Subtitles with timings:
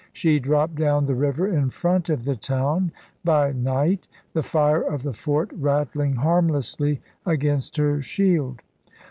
[0.13, 2.91] She dropped down the river in front of the town
[3.23, 8.61] by night, the fire of the fort rattling harmlessly against her shield.